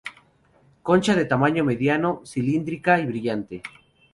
Concha 0.89 1.13
de 1.19 1.25
tamaño 1.25 1.63
mediano, 1.63 2.21
cilíndrica 2.25 2.99
y 3.01 3.05
brillante. 3.05 3.61